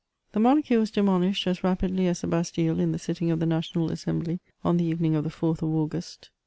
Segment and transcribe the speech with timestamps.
[0.31, 3.91] The monarchy was demolished as rapidly as the Bastille• in the sitting of the National
[3.91, 6.31] Assembly on the evening of the 4th of August.